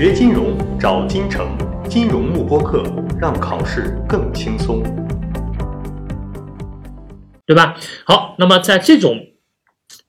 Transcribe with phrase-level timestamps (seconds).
[0.00, 1.54] 学金融找金城，
[1.86, 2.82] 金融慕播课，
[3.20, 4.82] 让考试更轻松，
[7.44, 7.76] 对吧？
[8.06, 9.26] 好，那么在这种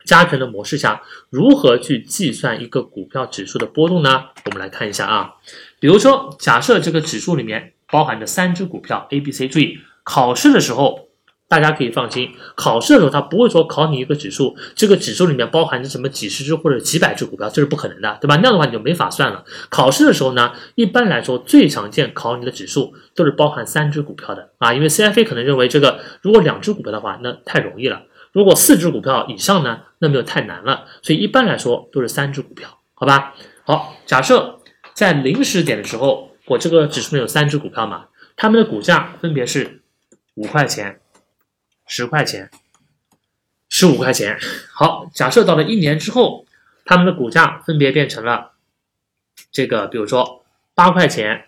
[0.05, 4.27] 加权的模式下，如何去计算一个股票指数的波动呢？
[4.45, 5.33] 我们来看一下啊，
[5.81, 11.09] 比如说，假设这个指数里面包含着三只股票 A、B、C，注意考试的时候。
[11.51, 18.37] 大家可以放心，考试的时候他不会说考你一个指数，这个指数里面包含着什么几十只或者几百只股票，这是不可能的，对吧？
[18.37, 19.43] 那样的话你就没法算了。
[19.69, 30.85] 考试的时候呢，一般来说最常见考你的指数都是包含三只股票的啊，因为 CFA 可能认为这个如果两只股票的话，那太容易了；如果四只股票以上呢，那么就太难了。
[31.01, 33.35] 所以一般来说都是三只股票，好吧？
[33.65, 34.59] 好，假设
[34.93, 38.05] 在零时点的时候，我这个指数有三只股票嘛，
[38.37, 39.81] 它们的股价分别是
[40.35, 41.00] 五块钱。
[41.91, 42.49] 十块钱，
[43.67, 44.39] 十五块钱。
[44.71, 46.45] 好，假设到了一年之后，
[46.85, 48.53] 他们的股价分别变成了
[49.51, 51.47] 这个，比如说八块钱，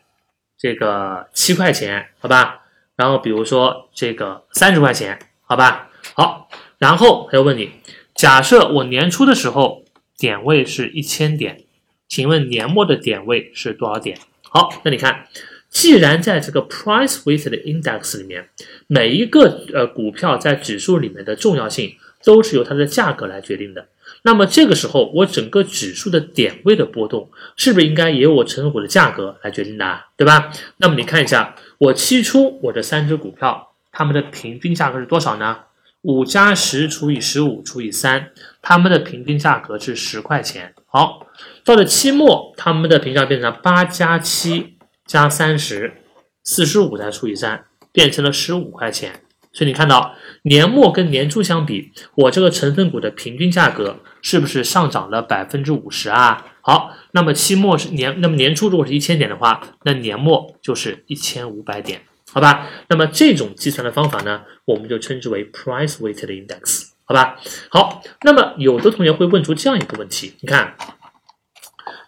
[0.58, 2.66] 这个七块钱，好吧？
[2.98, 5.90] 然后比如说这个三十块钱，好吧？
[6.14, 7.72] 好，然后他又问你，
[8.14, 9.86] 假设我年初的时候
[10.18, 11.64] 点位是一千点，
[12.10, 14.20] 请问年末的点位是多少点？
[14.42, 15.26] 好，那你看。
[15.74, 18.48] 既然在这个 price weighted index 里面，
[18.86, 23.88] 每一个呃股票在指数里面的重要性都是由它的价格来决定的，
[24.22, 30.54] 那么这个时候我整个指数的点位的波动，是不是应该也由我成股的价格来决定的，对吧？
[30.78, 35.58] 那么你看一下，我期初我这三只股票，它们的平均价格是多少呢？
[36.04, 38.30] 五加十除以十五除以三，
[38.62, 40.76] 它们的平均价格是十块钱。
[40.86, 41.28] 好，
[41.66, 44.73] 到了期末，它们的平价变成了八加七。
[45.06, 46.02] 加三十，
[46.44, 49.22] 四十五再除以三，变成了十五块钱。
[49.52, 56.46] 所以你看到年末跟年初相比，我这个成分股的平均价格是不是上涨了百分之五十啊？
[56.62, 62.68] 好，那么期末是年，那么年初如果是一千点的话，那年末就是一千五百点，好吧？
[62.88, 67.38] 那么这种计算的方法呢，我们就称之为 price weighted index，好吧？
[67.70, 70.76] 好，那么有的同学会问出这样一个问题，你看，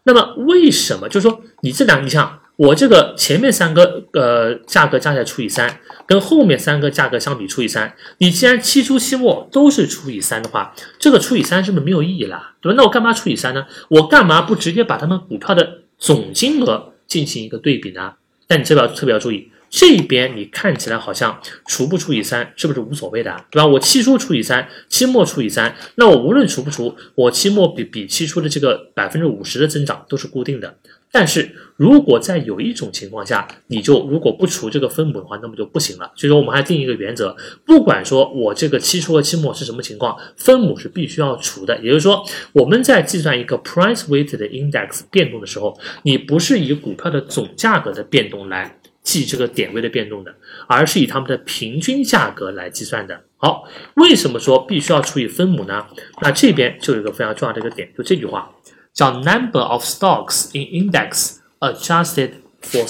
[0.04, 1.08] 那么为什么？
[1.08, 2.42] 就是说你这两，你像。
[2.58, 12.54] 我这个前面三个呃价格加起来除以三，跟后面三个价格相比除以三，你既然期初期末都是除以三的话，这个除以三是不是没有意义了？
[12.62, 12.76] 对吧？
[12.78, 13.66] 那我干嘛除以三呢？
[13.90, 18.14] 我干嘛不直接把他们股票的总金额进行一个对比呢？
[18.48, 23.66] 但你这边特别要注意，这边你看起来好像除不除以三是不是无所谓的，对吧？
[23.66, 30.76] 我期初除以三，期末除以三，那我无论除不除，我期末比比期初的这个百分之五十的增长都是固定的。
[31.18, 36.12] 但是如果在有一种情况下，你就如果不除这个分母的话，那么就不行了。
[36.14, 37.34] 所以说，我们还定一个原则，
[37.66, 41.78] 不管说我这个期初和期末是什么情况，分母是必须要除的。
[41.78, 42.22] 也就是说，
[42.52, 50.36] 我们在计算一个 price weighted index 变动的时候，你不是以股票的总价格的变动来计这个点位的变动的，
[50.68, 53.22] 而是以它们的平均价格来计算的。
[53.38, 53.64] 好，
[53.96, 55.86] 为什么说必须要除以分母呢？
[56.22, 58.52] 那这边就有一个非常重要的一个点，就这句话。
[58.96, 62.88] 叫 number of stocks in index adjusted for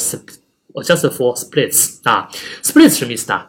[0.76, 2.30] adjusted for splits 啊
[2.62, 3.48] ，splits 什么意思呢？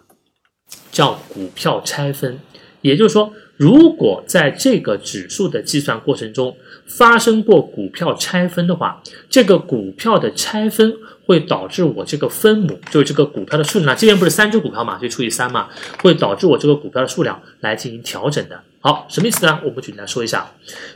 [0.91, 2.41] 叫股票拆分，
[2.81, 6.57] 也就是说，如果在这个指数的计算过程中
[6.87, 10.95] 发生过股票拆分的话，这个股票的拆分
[11.27, 15.69] 会导致我这个分母，就是这个股票的数量，这边不是三只股票嘛，就除以三嘛，
[16.03, 18.63] 会导致我这个股票的数量来进行调整的。
[18.87, 19.61] 好，什么意思呢？
[19.65, 20.49] 我们举例来说一下。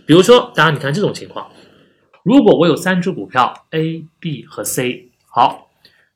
[0.07, 1.51] 比如说，大家你看这种情况，
[2.23, 5.71] 如果我有三只股票 A、B 和 C，好，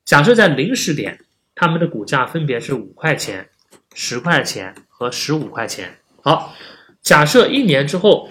[0.05, 1.19] 假设在零时点，
[1.53, 3.49] 它们的股价分别是五块钱、
[3.93, 5.97] 十块钱和十五块钱。
[6.21, 6.55] 好，
[7.01, 8.29] 假设一年之后，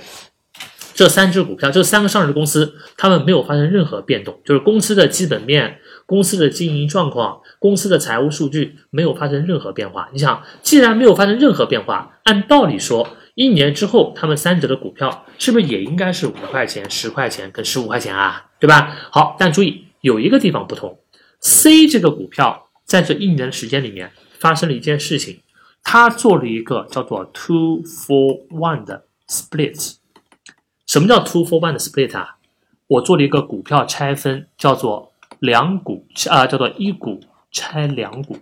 [0.94, 5.80] 这三只股票，这三个上市公司，它们没有发生任何变动，就是公司的基本面。
[6.06, 10.10] 公司的经营状况、公司的财务数据没有发生任何变化。
[10.12, 18.50] 你想，既然没有发生任何变化，按道理说，一年之后他们三者的股票是不是也应该是五块钱、十块钱跟十五块钱啊？
[18.58, 18.96] 对吧？
[19.10, 20.98] 好，但注意有一个地方不同
[21.40, 25.40] ，C 这个股票在这一年的时间里面发生了一件事情，
[25.82, 29.96] 它做了一个叫做 two for one 的 split。
[30.86, 32.36] 什么叫 two for one 的 split 啊？
[32.86, 35.12] 我做了一个股票拆分，叫做。
[35.40, 37.20] 两股啊，叫做一股
[37.50, 38.38] 拆两股，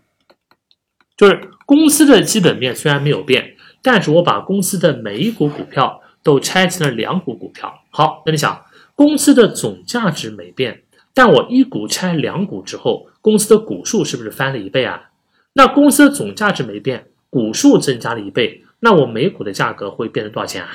[1.17, 7.83] 就是公司的基本面虽然没有变，但是我把公司的每一股股票都拆成了两股股票。
[7.91, 8.65] 好，那你想，
[8.95, 10.83] 公司的总价值没变，
[11.13, 15.11] 但我一股拆两股之后，公司的股数是不是翻了一倍啊？
[15.55, 20.69] 那公司的总价值没变，股数增加了一倍，那我每股的价格会变成多少钱啊？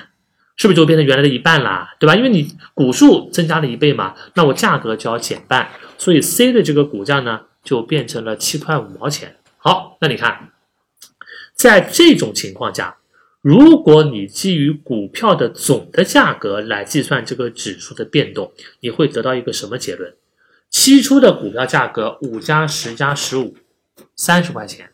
[0.56, 1.96] 是不是就变成原来的一半啦？
[2.00, 2.16] 对吧？
[2.16, 5.70] 因为你股数增加了一倍嘛，那我价格就要减半，
[6.00, 9.36] 所以 C 的这个股价呢就变成了七块五毛钱。
[9.58, 10.50] 好，那你看，
[11.58, 12.98] 在这种情况下，
[13.42, 18.52] 如果你基于股票的总的价格来计算这个指数的变动，
[18.82, 20.14] 你会得到一个什么结论？
[20.70, 23.56] 期初的股票价格五加十加十五，
[24.16, 24.88] 三十块钱；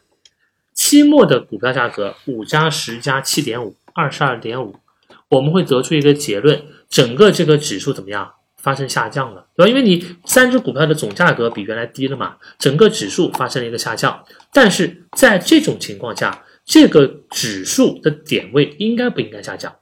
[0.74, 4.76] 期末的股票价格五加十加七点五，二十二点五。
[5.30, 8.34] 我们会得出一个结论：整个这个指数怎么样？
[8.56, 9.70] 发生下降了，对吧？
[9.70, 14.24] 因为你三只股票的总价格比原来低了嘛，整个指数发生了一个下降。
[14.54, 19.76] 但是在这种情况下，这个指数的点位应该不应该下降？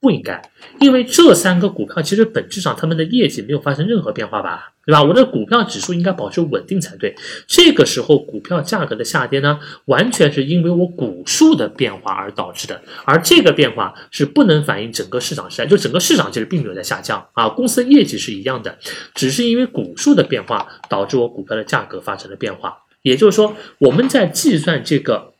[0.00, 0.42] 不应该，
[0.80, 5.00] 因为这三个股票其实本质上他们的业绩没有发生任何变化吧，对吧？
[5.00, 7.14] 我的股票指数应该保持稳定才对。
[7.46, 18.76] 这个时候股票价格的下跌呢，完全是因为我股数的变化而导致的，而这个变化是不能反映整个市场时态，就整个市场其实并没有在下降啊，公司的业绩是一样的，
[19.14, 22.78] 只是因为股数的变化导致我股票的价格发生了变化。
[23.02, 25.31] 也就是说，我们在计算这个。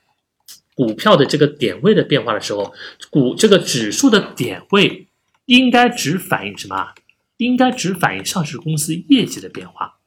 [0.74, 2.72] 股票的这个点位的变化的时候，
[3.10, 5.08] 股这个指数的点位
[5.46, 6.94] 应该只反映什么？
[7.36, 9.98] 应该只反映上市公司业绩的变化。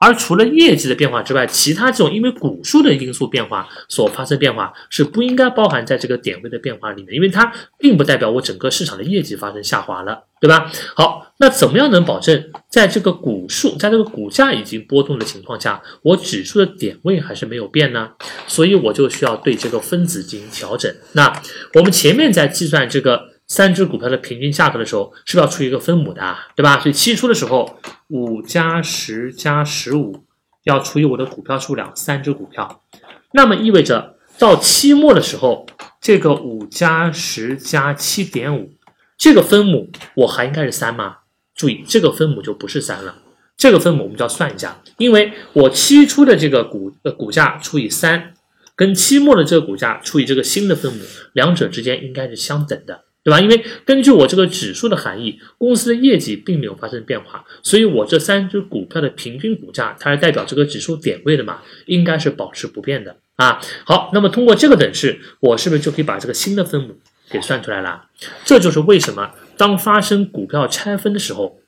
[0.00, 10.72] 而除了业绩的变化之外，其他这种因为股数的因素变化所发生变化是不应该包含在这个点位的变化里面，因为它并不代表我整个市场的业绩发生下滑了，对吧？
[10.96, 18.08] 好，那怎么样能保证在这个股数在这个股价已经波动的情况下，我指数的点位还是没有变呢？
[18.46, 20.90] 所以我就需要对这个分子进行调整。
[21.12, 21.30] 那
[21.74, 23.29] 我们前面在计算这个。
[23.50, 26.78] 三只股票的平均价格的时候，是不是要除一个分母的，对吧？
[26.78, 30.24] 所以期初的时候，五加十加十五
[30.62, 32.84] 要除以我的股票数量，三只股票，
[33.32, 35.66] 那么意味着到期末的时候，
[36.00, 38.72] 这个五加十加七点五
[39.18, 41.16] 这个分母我还应该是三吗？
[41.56, 43.16] 注意，这个分母就不是三了，
[43.56, 48.32] 这个分母我们就要算一下，因为我期初的这个股呃股价除以三，
[48.76, 53.06] 跟期末的这个股价除以这个新的分母，两者之间应该是相等的。
[53.22, 53.38] 对吧？
[53.38, 63.60] 因为根据我这个指数的含义，公司的业绩并没有发生变化，所以我这三只股票的平均股价，它是代表这个指数点位的嘛，应该是保持不变的啊。
[63.84, 66.96] 好，那么通过这个等式，我是不是就可以把这个新的分母
[67.30, 68.06] 给算出来了？
[68.44, 71.58] 这就是为什么当发生股票拆分的时候，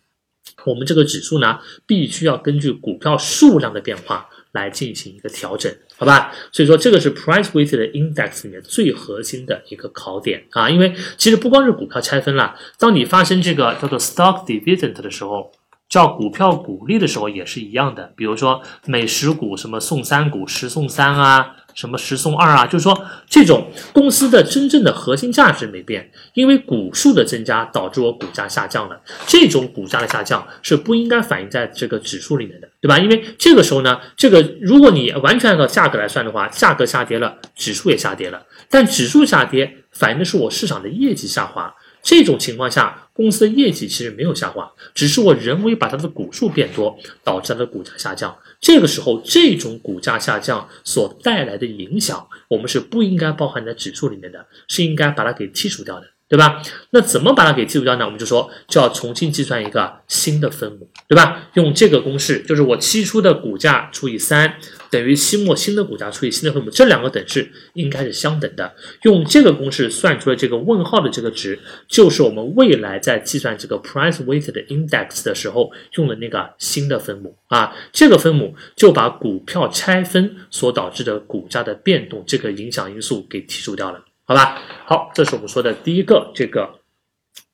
[0.65, 4.31] 我们这个指数呢，必须要根据股票数量的变化。
[4.53, 6.33] 来进行一个调整，好吧？
[6.53, 15.51] 所以说这个是 price weighted index 里面最核心的一个考点啊，因为其实不光是股票拆分了，当你发生这个叫做 stock dividend 的时候，
[15.89, 18.13] 叫股票股利的时候也是一样的。
[18.17, 21.57] 比如说每十股什么送三股，十送三啊。
[21.75, 22.67] 什么十送二啊？
[22.67, 29.01] 就是说，这种公司的真正的核心价值没变，因为股数的增加导致我股价下降了。
[29.27, 32.99] 这种股价的下降是不应该反映在这个指数里面的，对吧？
[32.99, 38.45] 因为这个时候呢，这个如果你完全按照价格来算的话，价格下跌了，指数也下跌了。
[38.69, 41.73] 但指数下跌反映的是我市场的业绩下滑。
[42.03, 48.37] 这种情况下，公司的业绩其实没有下滑，只是我人为把它的股数变多，导致它的股价下降。
[48.61, 56.07] 这个时候，这种股价下降所带来的影响，我们是不应该包含在指数里面的，是应该把它给剔除掉的。
[56.33, 56.63] 对吧？
[56.93, 58.07] 那怎么把它给记录掉呢？
[58.07, 61.51] 我们就说就要重新计算一个新的分母，对吧？
[61.53, 64.55] 用这个公式，就是我期初的股价除以三
[64.91, 68.73] 等于期末新的股价除以新的分母，这两个等式应该是相等的。
[69.03, 77.77] 用这个公式算出了这个问号的这个值，就是我们未来在计算这个 price weighted index 的时候用的那个新的分母啊。
[77.93, 84.03] 这个分母就把股票拆分所导致的股价的变动这个影响因素给剔除掉了。
[84.33, 86.79] 好吧，好，这是我们说的第一个这个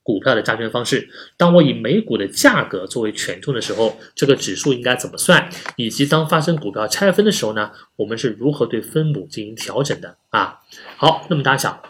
[0.05, 1.11] 股票的加权方式。
[1.37, 5.51] 当我以每股的价格作为权重的时候，这个指数应该怎么算？
[5.75, 10.61] 以及当发生股票拆分的时候呢，我们是如何对分母进行调整的啊？
[10.97, 11.83] 好，那么大家想，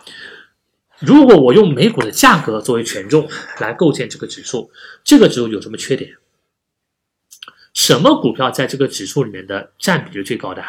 [1.01, 3.29] 如果我用每股的价格作为权重
[3.59, 4.71] 来构建这个指数，
[5.05, 6.13] 这个指数有什么缺点？
[7.75, 10.65] 什么股票在这个指数里面的占比是最高的？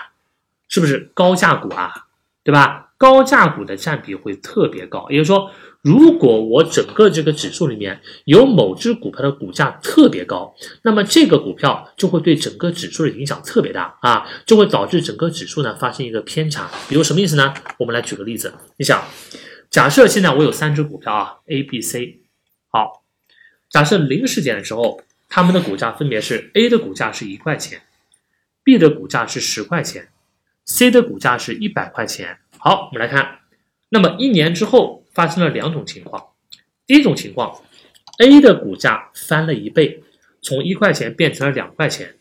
[0.67, 2.07] 是不是高价股啊？
[2.43, 2.87] 对吧？
[2.97, 5.49] 高价股的占比会特别高，也就是说，
[5.81, 16.69] 如果我整个这个指数里面有某只股票的股价特别高，那么这个股票就会对整个指数的影响特别大啊，就会导致整个指数呢发生一个偏差。
[16.89, 17.53] 比如什么意思呢？
[17.77, 19.01] 我们来举个例子，你想，
[19.69, 22.19] 假设现在我有三只股票啊，A、B、C，
[22.67, 23.03] 好，
[23.69, 27.83] 假设零时点的时候，它们的股价分别是 A 的股价是一块钱
[28.61, 30.09] ，B 的股价是十块钱
[30.69, 32.37] ，C 的股价是一百块钱。
[32.59, 33.39] 好，我们来看，
[33.89, 36.27] 那么一年之后发生了两种情况。
[36.85, 37.59] 第一种情况
[38.19, 40.03] ，A 的股价翻了一倍，
[40.41, 42.15] 从一块钱变成了两块钱，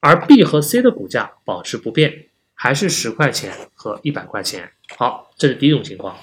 [0.00, 4.70] 而 B 和 C 的股价保持不变，还是十块钱和一百块钱。
[4.96, 6.16] 好，这是第一种情况。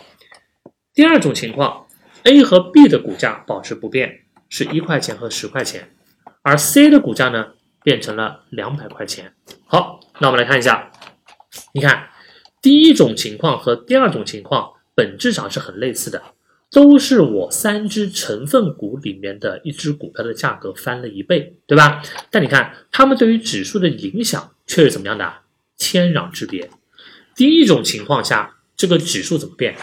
[0.93, 1.87] 第二种情况
[2.23, 5.89] ，A 和 B 的股价保持不变，是一块钱和十块钱，
[6.41, 7.53] 而 C 的股价呢
[7.83, 9.33] 变成了两百块钱。
[9.65, 10.90] 好，那我们来看一下，
[11.73, 12.09] 你看
[12.61, 16.21] 第一种情况和第二种情况本质上是很类似的。
[16.73, 22.01] 都是我三只成分股里面的一只股票的价格翻了一倍，对吧？
[22.29, 25.33] 但你看，它们对于指数的影响却是怎么样的？
[25.77, 26.69] 天壤之别。
[27.35, 29.75] 第一种情况下，这个指数怎么变？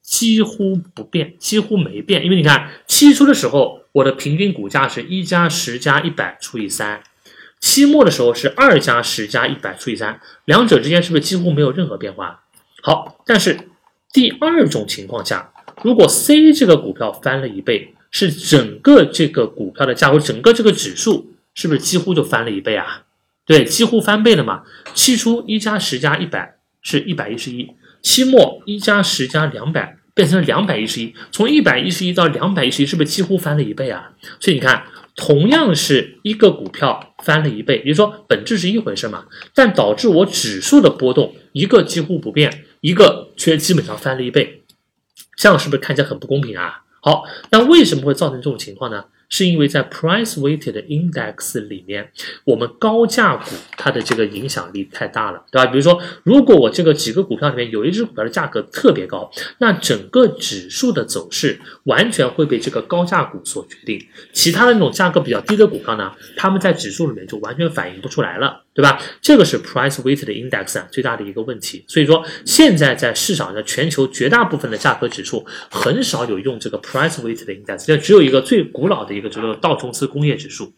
[0.00, 2.24] 几乎不变，几乎没变。
[2.24, 7.02] 因为你看，期初的时候，我的平均股价是一加十加一百除以三；
[7.60, 12.42] 期末的时候是二加十加一百除以三，两者之间是不是几乎没有任何变化？
[12.82, 13.58] 好，但是
[14.12, 15.52] 第二种情况下。
[15.82, 23.02] 如果 C 这个股票翻了一倍，是整个这个股票的价格，整个这个指数是不是几乎就翻了一倍啊？
[23.44, 24.62] 对，几乎翻倍了嘛。
[24.94, 27.70] 期初一加十加一百是一百一十一，
[28.00, 34.12] 期末一加十加两百变成了两百一十一，从一百一十一到两百一十一，是不是几乎翻了一倍啊？
[34.40, 34.82] 所以你看，
[35.16, 44.62] 同样是一个股票翻了一倍，也就是说本质是一回事嘛，但导致我指数的波动，一个几乎不变，一个却基本上翻了一倍。
[45.34, 46.82] 这样是不是看起来很不公平啊？
[47.00, 49.04] 好，那为什么会造成这种情况呢？
[49.28, 52.10] 是因为在 price weighted index 里面，
[52.44, 55.66] 我们高价股它的这个影响力太大了，对吧？
[55.70, 64.06] 比如说，如果我这个几个股票里面有一只股票的价格特别高，那整个指数的走势完全会被这个高价股所决定。
[64.32, 69.02] 其他的那种价格比较低的股票呢，它们在指数里面就完全反映不出来了，对吧？
[69.20, 71.84] 这个是 price weighted index 啊最大的一个问题。
[71.88, 79.16] 所以说，现在在市场上全球绝大部分的价格指数很少有用这个 price weighted index，这只有一个最古老的。
[79.16, 80.74] 一个叫做道琼斯工业指数，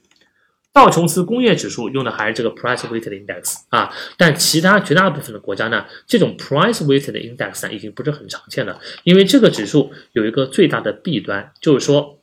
[0.73, 12.21] 道琼斯工业指数用的还是这个 price weighted index 啊，但其他绝大部分的国家呢，这种 price weighted index 呢已经不是很常见了，因为这个指数有一个最大的弊端，就是说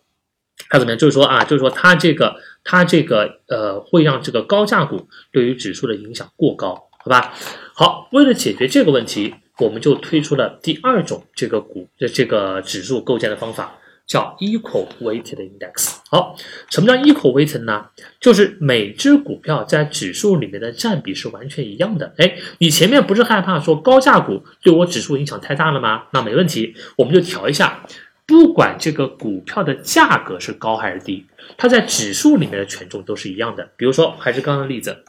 [0.70, 0.98] 它怎么样？
[0.98, 7.34] 就是说啊，就是说它这个它这个呃会让这个高价股对于指数的影响过高，好吧？
[7.74, 13.77] 好，为了解决这个问题，我们就推出了第二种这个股的这个指数构建的方法。
[14.07, 15.95] 叫 equal weighted index。
[16.12, 16.36] 好，
[16.69, 17.88] 什么叫 equal weighted 呢？
[18.19, 22.13] 就是每只股票在指数里面的占比是完全一样的。
[22.19, 26.03] 哎，你前面不是害怕说高价股对我指数影响太大了吗？
[26.13, 27.84] 那没问题，我们就调一下，
[28.25, 31.25] 不管这个股票的价格是高还是低，
[31.58, 33.70] 它在指数里面的权重都是一样的。
[33.77, 35.03] 比如说，还是刚刚的例子，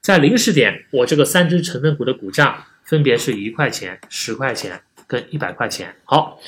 [0.00, 5.96] 在零时点，我这个三只成分股的股价分别是一块钱、十块钱跟一百块钱。
[6.04, 6.40] 好。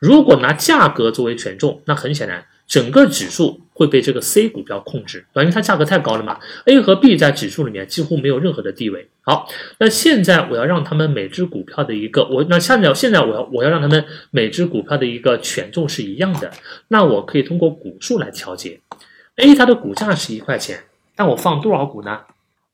[0.00, 6.38] 如果拿价格作为权重，那很显然，整个指数会被这个 C 股票控制，因为它价格太高了嘛。
[6.66, 9.08] A 和 B 在指数里面几乎没有任何的地位。
[9.22, 9.48] 好，
[9.78, 16.52] 那现在我要让他们每只股票的一个我那现在现在我要我要让他们每只股票的一个权重是一样的，
[16.88, 18.80] 那我可以通过股数来调节。
[19.36, 20.84] A 它的股价是一块钱，
[21.16, 22.20] 但我放多少股呢？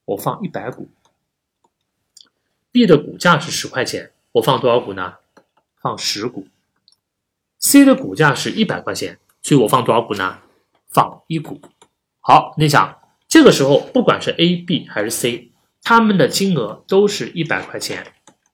[0.06, 0.88] 我放一百股。
[2.72, 5.14] B 的股价是十块钱，我放多少股呢？
[5.80, 6.48] 放十股。
[7.60, 10.38] C 的股价是一百块钱，所以我放多少股呢？
[10.90, 11.60] 放一股。
[12.20, 12.98] 好，你想，
[13.28, 15.50] 这个时候不管是 A、B 还是 C，
[15.82, 18.06] 他们的金额都是一百块钱，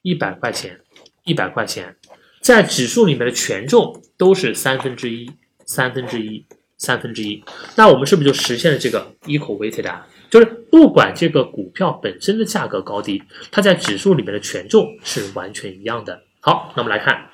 [0.03, 0.81] 一百块钱，
[1.25, 1.95] 一百块钱，
[2.41, 5.31] 在指数里面的权重都是三分之一，
[5.65, 6.45] 三分之一，
[6.77, 7.45] 三分之一。
[7.77, 10.09] 那我们是不是就实现了这个 equal weighted 啊？
[10.29, 16.21] 就是不管这个股票本身的价格高低，它在指数里面的权重是完全一样的。
[16.41, 17.31] 好，那我们来看。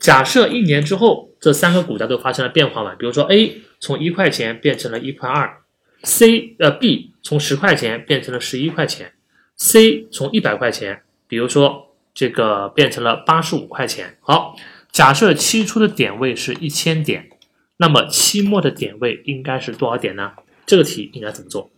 [0.00, 2.94] 假设一年之后，这三个股价都发生了变化嘛？
[2.94, 5.62] 比如说 A 从一块钱变成了一块二
[6.02, 9.12] ，C 呃 B 从十块钱变成了十一块钱
[9.56, 14.16] ，C 从一百块钱，比如说这个变成了八十五块钱。
[14.20, 14.56] 好，
[14.90, 17.28] 假设期初的点位是一千点，
[17.76, 20.32] 那么期末的点位应该是多少点呢？
[20.64, 21.70] 这个题应该怎么做？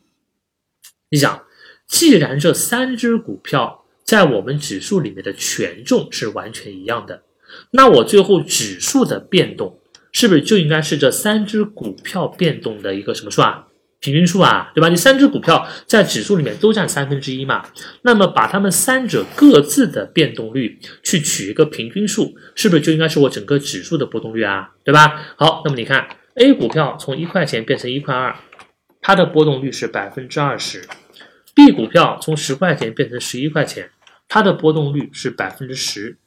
[1.11, 1.43] 你想，
[1.89, 7.25] 既然这三只股票在我们指数里面的权重是完全一样的。
[7.73, 9.79] 那我最后指数的变动
[10.13, 13.67] 是不是就应该是这三只股票变动的一个什么数啊？
[14.01, 14.89] 平均数啊，对吧？
[14.89, 17.65] 你三只股票在指数里面都占三分之一嘛，
[18.03, 24.71] 那么把它们三者各自的变动率去取一个平均数，是不是就应该是我整个指数的波动率啊？
[24.83, 25.35] 对吧？
[25.37, 28.35] 好，那么你看 A 股票从一块钱变成一块二，
[29.01, 30.83] 它的波动率是百分之二十
[31.55, 33.91] ；B 股票从十块钱变成十一块钱，
[34.29, 36.19] 它的波动率是百分之十。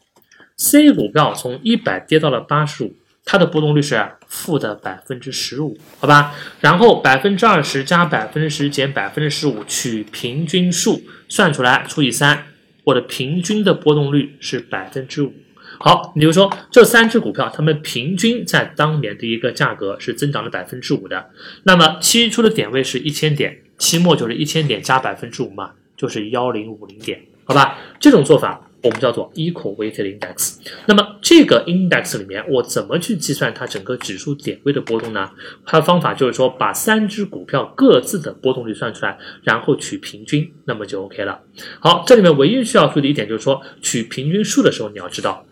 [0.57, 2.95] C 股票从一百跌到了八十五，
[3.25, 6.33] 它的波动率是负的百分之十五，好吧？
[6.61, 12.45] 然后百分之二十加百分之十减百分之十五，取平均数算出来除以三，
[12.85, 15.33] 我的平均的波动率是百分之五。
[15.77, 21.31] 好，你就说这三只股票，它们平均在当年的一个价格是增长了百分之五的，
[21.63, 27.77] 那么期初的点位是一千点，期末就是一千点加百分之五嘛，就是幺零五零点，好吧？
[27.99, 28.61] 这种做法。
[28.85, 30.57] 我们叫做 equal weighted index。
[30.85, 35.31] 那么这个 index 里面，我怎么去计算它整个指数点位的波动呢？
[35.65, 41.41] 它的方法就是说，把三只股票各自的波动率算出来，然后取平均，那么就 OK 了。
[41.79, 45.43] 好，这里面唯一需要注意的一点就是说，取平均数的时候，你要知道，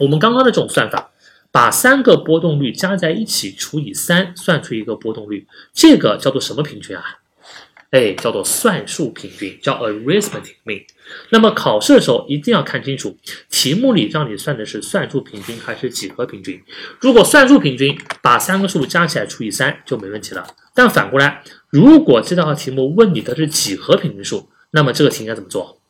[0.00, 1.10] 我们刚刚的这种算法，
[1.52, 7.02] 把三个波动率加在一起除以三，算出一个波动率，这个叫做什么平均啊？
[7.94, 10.82] 哎，叫做算术平均，叫 arithmetic mean。
[11.30, 13.16] 那么考试的时候一定要看清楚，
[13.48, 16.60] 题目里让你算的是算术平均还是几何平均。
[16.98, 20.44] 如果算术平均，把三个数加起来除以三就没问题了。
[20.74, 25.80] 但反过来，如果这道题目问你的是几何平均数，那么这个题应该怎么做？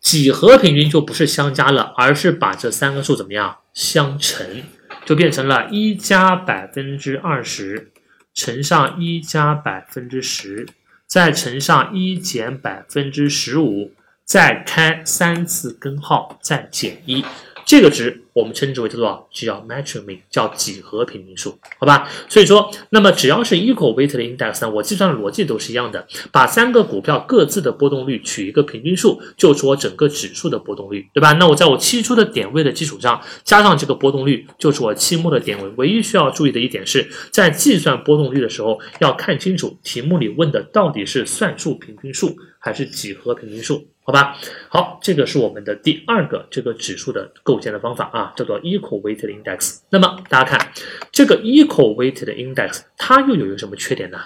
[0.00, 4.62] 几何平均就不是相加了，而是把这三个数怎么样相乘，
[5.04, 7.92] 就变成了一加百分之二十
[8.32, 10.66] 乘上一加百分之十。
[11.10, 13.90] 再乘上一减百分之十五，
[14.24, 17.24] 再开三次根号，再减一。
[17.70, 22.08] 这个值我们称之为叫做 geometric mean，叫几何平均数，好吧？
[22.28, 31.32] 所以说，那么只要是 equal weighted index 呢，我计算的逻辑都是一样的，把三个股票各自的波动率取一个平均数，就是我整个指数的波动率，对吧？
[31.34, 35.70] 那我在我期初的点位的基础上加上这个波动率，就是我期末的点位。
[35.76, 43.86] 唯一需要注意的一点是在计算波动率的时候，要看清楚题目里问的到底是算术平均数还是几何平均数。
[44.10, 44.36] 好吧，
[44.68, 49.78] 好，这个是我们的第二个这个指数的构建的方法啊，叫做 equal weighted index。
[49.90, 50.72] 那么大家看
[51.12, 54.18] 这个 equal weighted index，它又有一个什么缺点呢？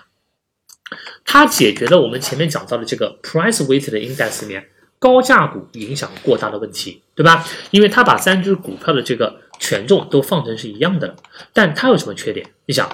[1.26, 7.44] 它解决了我们前面讲到的这个 price weighted index 里面高价股影响过大的问题，对吧？
[7.70, 11.16] 因为它把三只股票的这个权重都放成是一样的了，
[11.52, 12.46] 但它有什么缺点？
[12.64, 12.88] 你想，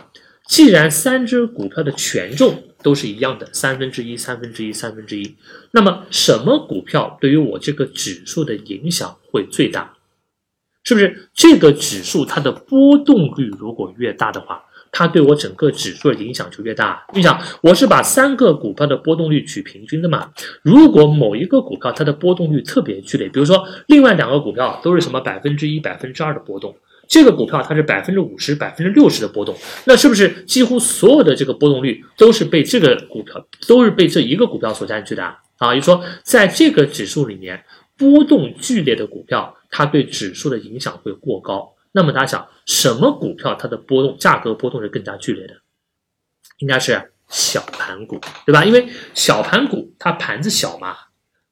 [0.50, 5.36] 既然三只股票的权重都是一样的，三分之一、三分之一、三分之一。
[5.70, 9.94] 那么，什么股票对于我这个指数的影响会最大？
[10.82, 17.06] 是不是这个指数它的波动率如果越大的话，它对我整个指数的影响就越大？
[17.14, 20.32] 你想，我是把三个股票的波动率取平均的嘛？
[20.62, 26.74] 如果某一个股票它的波动率特别剧烈，比如说另外两个股票都是什么百分之一、百分之二的波动。
[27.10, 35.24] 这个股票它是百分之五十、百分之六十的波动，那是不是几乎所有的这个波动率都是被这个股票，都是被这一个股票所占据的
[35.58, 35.74] 啊？
[35.74, 37.64] 也就说，在这个指数里面，
[37.96, 41.74] 波动剧烈的股票，它对指数的影响会过高。
[41.90, 45.54] 那么大家想，什么股票它的波动价格波动是更加剧烈的？
[46.58, 48.64] 应该是小盘股，对吧？
[48.64, 50.96] 因为小盘股它盘子小嘛，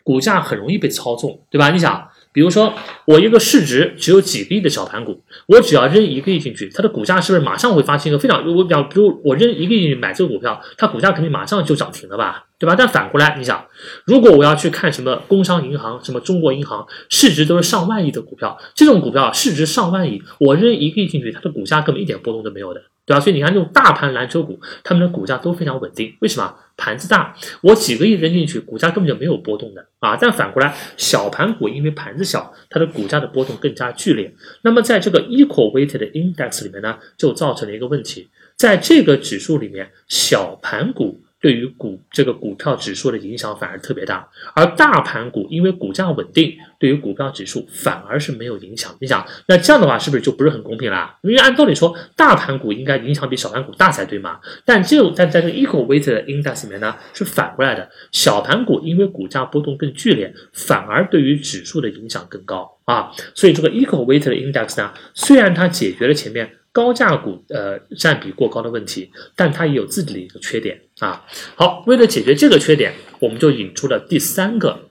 [0.04, 1.70] 股价很容易被操纵，对吧？
[1.70, 2.08] 你想。
[2.32, 2.74] 比如说，
[3.06, 8.46] 我一个市值只有几个亿的小盘股，我只要扔一个亿进去，它的股价是不是马上会发生一个非常……
[8.54, 12.74] 我比方，比如我扔一个亿买这个股票，它股价肯定马上就涨停了吧，对吧？
[12.76, 13.64] 但反过来，你想，
[14.04, 22.82] 如果我要去看什么工商银行、什么中国银行，市值都是上万亿的股票，这种股票市值上万亿，我扔一个亿进去，它的股价根本一点波动都没有的。
[23.08, 23.20] 对吧？
[23.20, 26.14] 所以你看，这种大盘蓝筹股，他们的股价都非常稳定。
[26.20, 26.54] 为什么？
[26.76, 30.16] 盘子大，我几个亿扔进去，股价根本就没有波动的啊。
[30.20, 34.32] 但反过来，小盘股因为盘子小，它的股价的波动更加剧烈。
[34.62, 41.22] 那么在这个 equal weighted index 里面呢，就造成了一个问题，在这个指数里面，小盘股。
[41.40, 48.94] 对于股这个股票指数的影响反而特别大，而大盘股因为股价稳定，对于股票指数反而是没有影响。
[49.00, 51.16] 你想，那这样的话是不是就不是很公平啦？
[51.22, 54.40] 因为按道理说，大盘股应该影响比小盘股大才对嘛？
[54.64, 63.12] 但就但在这个 equal weighted index 里面呢，是反过来的，小盘股因为股价波动更剧烈，反而对于指数的影响更高啊。
[63.34, 66.57] 所以这个 equal weighted index 呢，虽然它解决了前面。
[66.78, 71.26] 高价股呃占比过高的问题，但它也有自己的一个缺点啊。
[71.56, 74.88] 好，为了解决这个缺点，我们就引出了第三个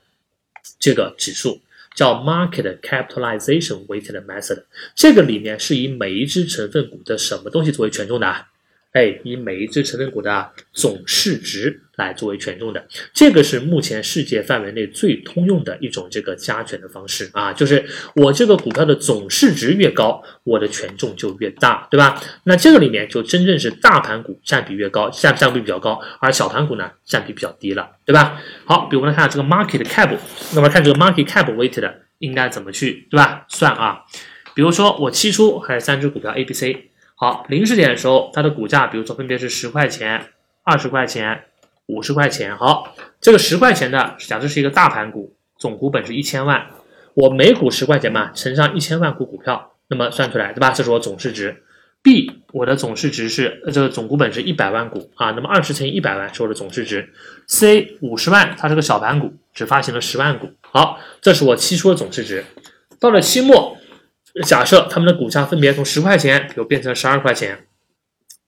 [0.78, 1.62] 这个指数，
[1.96, 4.64] 叫 Market Capitalization Weighted Method。
[4.96, 8.28] 这个里面是以每一只成分股的什么东西作为权重的？
[8.92, 17.84] 哎，以每一只成分股的总市值来作为权重的，这个是目前世界范围内最通用的一种这个加权的方式啊，就是
[18.16, 22.22] 我这个股票的总市值越高，我的权重就越大，对吧？
[22.44, 28.40] 那这个里面就真正是大盘股占比越高，占占比比较高，而小盘股呢占比比较低了，对吧？
[28.66, 30.16] 好，比如我们来看这个 market cap，
[30.54, 33.46] 那么看这个 market cap weighted 应该怎么去，对吧？
[33.50, 34.04] 算啊。
[34.54, 40.28] 比如说我期初还是三只股票 A、B、C，好，零时点的时候它的股价，比如说分别是十块钱、
[40.64, 41.44] 二十块钱、
[41.88, 42.56] 五十块钱。
[42.56, 46.68] 好，这个十块钱的假设是一个大盘股，总股本是一千万，
[47.16, 50.72] 我每股十块钱嘛，乘上一千万股股票，那么算出来对吧？
[50.72, 51.64] 这是我总市值。
[52.04, 57.10] B 我的总市值是这个总股本是一百万股啊，那么二十乘以一百万是我的总市值。
[57.48, 60.52] C 五十万，它是个小盘股，只发行了十万股。
[60.62, 62.46] 好，这是我期初的总市值。
[63.00, 63.78] 到了期末，
[64.44, 67.66] 假设他们的股价分别从十块钱，比如变成十二块钱，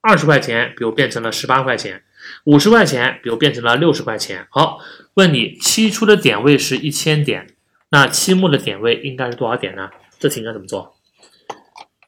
[0.00, 2.02] 二十块钱，比如变成了十八块钱，
[2.44, 4.46] 五十块钱，比如变成了六十块钱。
[4.50, 4.78] 好，
[5.14, 7.46] 问你期初的点位是一千点，
[7.90, 9.90] 那期末的点位应该是多少点呢？
[10.18, 10.96] 这题应该怎么做？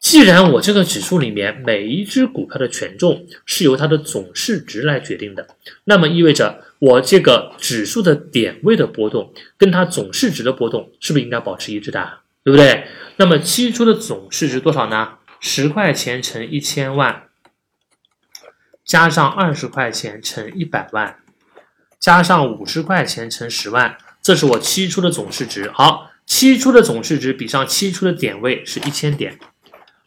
[0.00, 5.46] 既然我这个指数里面每一只股票的权重是由它的总市值来决定的，
[5.84, 12.18] 那么意味着我这个指数的点位的波动跟它总市值的波动是不是应该保持一致的？
[12.42, 12.88] 对不对？
[13.16, 15.10] 那么期初的总市值多少呢？
[15.38, 17.24] 十块钱乘一千万，
[18.84, 21.16] 加上二十块钱乘一百万，
[21.98, 25.70] 加上五十块钱乘十万，这是我期初的总市值。
[25.72, 29.38] 好，期初的总市值比上期初的点位是一千点。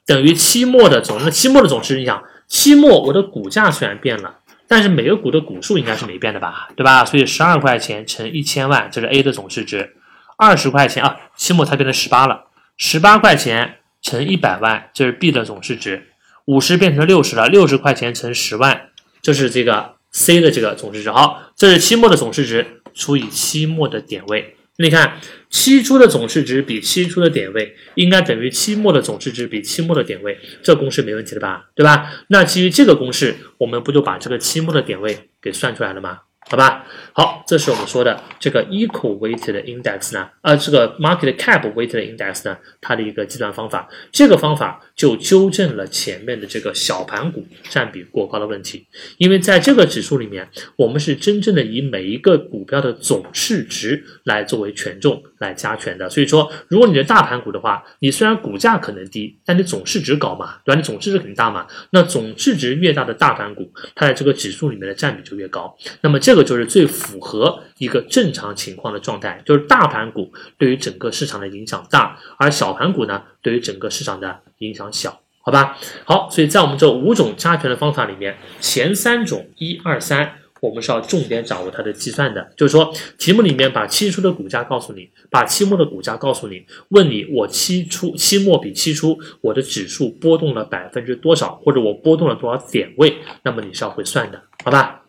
[0.06, 7.04] 等于期末的总，那期末的总市值，你想，期末我的股价虽然变了，但是每个股的股数应该是没变的吧，对吧？
[7.06, 9.96] 所以十二块钱乘一千万，这是 A 的总市值。
[10.38, 12.48] 二十块钱啊，期末它变成十八了。
[12.78, 16.10] 十八块钱乘一百万，这是 B 的总市值。
[16.46, 18.90] 五十变成六十了，六十块钱乘十万，
[19.22, 21.10] 这是这个 C 的这个总市值。
[21.10, 24.56] 好，这是期末的总市值除以期末的点位。
[24.78, 31.68] 你看，期初的总市值比期初的点位应该等于期末的总市值比期末的点位，这公式没问题的吧？
[31.74, 32.12] 对吧？
[32.28, 36.20] 那基于这个公式，我们不就把这个期末的点位给算出来了吗？
[36.48, 43.90] 好吧，好，这是我们说的这个 equal weighted index 呢，呃，这个 market cap weighted index 呢，它的一个计算方法。
[44.12, 48.86] 这个方法就纠正了前面的这个小盘股占比过高的问题。
[49.18, 56.08] 因为在这个指数里面，我们是真正的以每一个股票的总市值来作为权重来加权的。
[56.08, 60.80] 所以说，如果你是大盘股的话，你虽然股价可能低，但你总市值高嘛，对吧？
[60.80, 61.66] 你总市值肯定大嘛。
[61.90, 65.76] 那总市值越大的大盘股，它在这个指数里面的占比就越高。
[66.02, 75.78] 那么这这个就是最符合一个正常情况的状态，就是大盘股对于整个市场的影响大，而小盘股呢对于整个市场的影响小，好吧？
[76.04, 82.52] 好，所以在我们这五种加权的方法里面，前三种一二三，我们是要重点掌握它的计算的。
[82.58, 95.04] 就是说，题目里面把期初的股价告诉你，把期末的股价告诉你，问你我期初、期末比期初我的指数波动了百分之多少，或者我波动了多少点位，那么你是要会算的，好吧？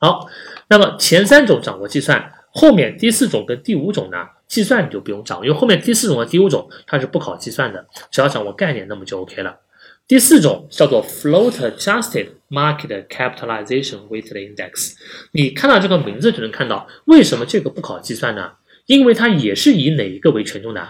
[0.00, 0.26] 好。
[0.68, 9.60] 那么前三种掌握计算，后面第四种跟第五种呢，计算你就不用掌握，因为后面第四种和第五种它是不考计算的，只要掌握概念，那么就 OK 了。
[10.06, 14.92] 第四种叫做 Float Adjusted Market Capitalization Weighted Index，
[15.32, 18.52] 你看到这个名字就能看到，为什么这个不考计算呢？
[18.86, 20.86] 因为它也是以哪一个为权重的？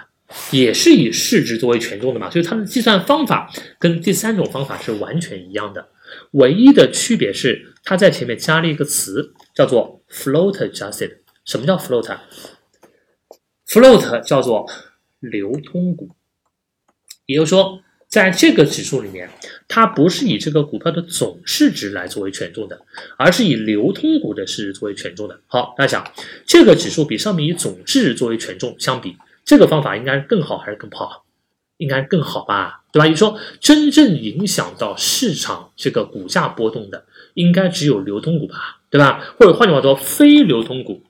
[0.50, 5.86] 也是以市值作为权重的嘛，所以它的计算方法跟第三种方法是完全一样的。
[6.32, 11.18] 唯一的区别是，它在前面加了一个词，叫做 float adjusted。
[11.44, 14.66] 什么叫 float？float 叫做
[15.20, 16.08] 流通股，
[17.26, 19.28] 也就是说，在这个指数里面，
[19.68, 22.80] 它不是以这个股票的总市值来作为权重的，
[23.18, 25.38] 而是以流通股的市值作为权重的。
[25.46, 26.10] 好，大家想，
[26.46, 31.26] 这个指数比上面以总市值作为权重相比，这个方法应该更好还是更不好？
[31.76, 32.84] 应该更好吧？
[32.92, 33.06] 对吧？
[33.06, 38.80] 也就是说，真正影响到市场这个股价波动的，应该只有流通股吧？
[38.90, 39.22] 对吧？
[39.38, 41.02] 或者换句话说，非流通股，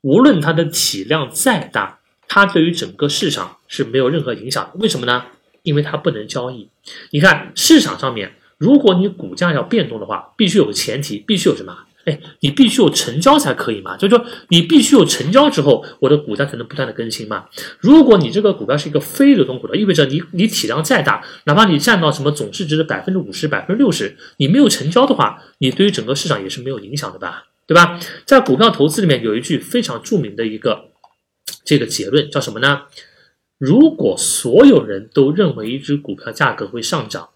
[0.00, 4.72] 无论它的体量再大，它对于整个市场是没有任何影响的。
[4.80, 5.24] 为什么呢？
[5.62, 6.70] 因为它不能交易。
[7.10, 11.84] 你看市场上面，如果你股价要变动的话，必须有个前提，必须有什么？
[12.08, 13.94] 哎，你必须有成交才可以嘛？
[13.98, 17.44] 就是说，你必须有成交之后，我的股价才能不断的更新嘛。
[17.80, 27.44] 如果你这个股票是一个非流通股的，意味着你你体量再大，哪怕你占到什么总市值的百分之五十、百分之六十，你没有成交的话，你对于整个市场也是没有影响的吧？
[27.66, 28.00] 对吧？
[28.24, 30.86] 在股票投资里面有一句非常著名的一个
[31.64, 32.84] 这个结论叫什么呢？
[33.58, 37.28] 如果所有人都认为一只股票价格会上涨，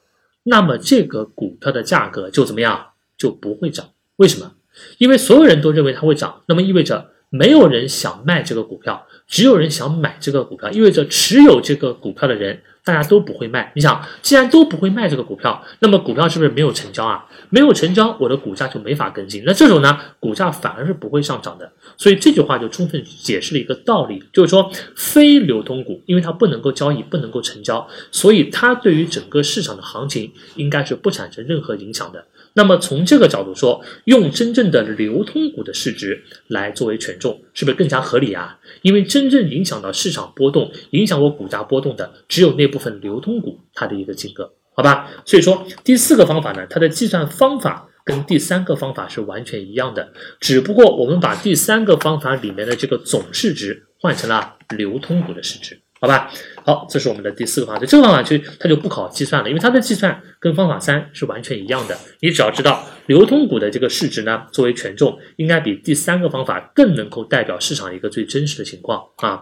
[0.45, 2.87] 那么这个股票的价格就怎么样？
[3.19, 3.91] 就不会涨。
[4.17, 4.53] 为什么？
[4.99, 13.73] 因为所有人都认为它会涨，那么意味着没有人想卖这个股票，只有人想买这个股票，意味着持有这个股票的人大家都不会卖。
[13.75, 17.27] 你想，既然都不会卖这个股票，那么股票是不是没有成交啊？
[17.49, 19.43] 没有成交，我的股价就没法跟进。
[19.47, 21.71] 那这种呢，股价反而是不会上涨的。
[21.97, 32.25] 所以这句话就充分解释了一个道理，就是说非流通股，因为它不能够交易，不能够成交，所以它对于整个市场的行情应该是不产生任何影响的。
[32.55, 38.59] 那么从这个角度说，用真正的流通股的市值来作为权重，是不是更加合理啊？
[38.83, 45.11] 因为真正影响到市场波动、影响我股价波动的，只有那部分流通股它的一个金额，好吧？
[45.25, 55.81] 所以说第四个方法呢，它的计算方法跟第三个方法是完全一样的，只不过我们把第三个方法里面的这个总市值换成了流通股的市值。
[56.01, 56.33] 好吧，
[56.64, 57.85] 好，这是我们的第四个方法。
[57.85, 61.98] 这个方法就它就不考计算了，因为它的计算跟方法三是完全一样的。
[62.20, 69.40] 你只要知道流通股的这个市值呢，作为权重，应该比第三个方法更能够代表市场一个最真实的情况啊。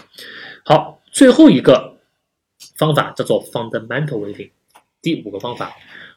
[0.65, 1.99] 好，最后一个
[2.77, 4.51] 方法叫做 fundamental weighting，
[5.03, 5.73] 第五个方法，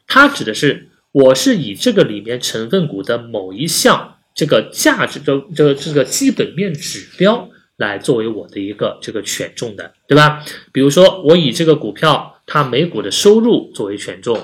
[0.06, 7.50] 它指的是我是以这个里面成分股的某一项这个价值的这个这个基本面指标。
[7.76, 10.44] 来作为我的一个这个权重的，对吧？
[10.72, 14.40] 比如说，我以这个股票它每股的收入作为权重，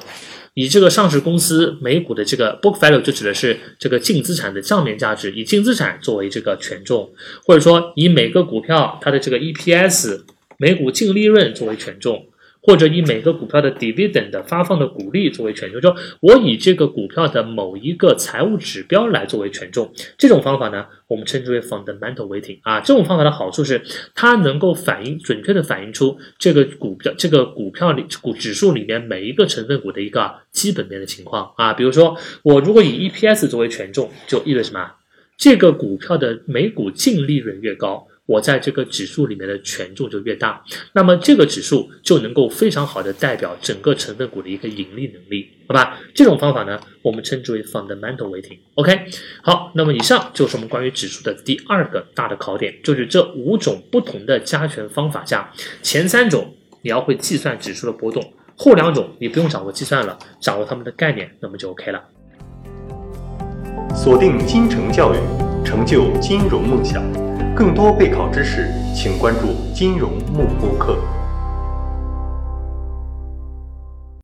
[0.54, 7.12] 以这个上市公司每股的这个 book value 就指的是这个净资产的账面价值，以净资产作为这个权重，
[7.44, 10.22] 或者说以每个股票它的这个 EPS
[10.58, 12.26] 每股净利润作为权重。
[12.70, 22.78] 或者以每个股票的 dividend 的发放的股利作为权重，就我以这个股票的某一个财务指标来作为权重，这种方法呢，我们称之为 fundamental weighting 啊。
[22.78, 23.82] 这种方法的好处是，
[24.14, 31.74] 它能够反映准确的反映出这个股票这个股票里股指数里面每一个成分股的一个基本面的情况啊。
[31.74, 34.92] 比如说，我如果以 EPS 作为权重，就意味着什么？
[35.36, 38.06] 这个股票的每股净利润越高。
[38.30, 40.62] 我在这个指数里面的权重就越大，
[40.92, 45.98] 那么这个指数就能够非常好的代表整个成分股的一个盈利能力，好吧？
[46.14, 48.58] 这种方法呢，我们称之为 fundamental weighting。
[48.76, 49.06] OK，
[49.42, 62.00] 好，那么以上就是我们关于指数的第二个大的考点，就是这五种不同的加权方法下，前三种你要会计算指数的波动，后两种你不用掌握计算了，掌握它们的概念，那么就 OK 了。
[63.92, 65.18] 锁定金城教育，
[65.64, 67.02] 成就金融梦想。
[67.54, 70.98] 更多备考知识，请关注金融幕播课。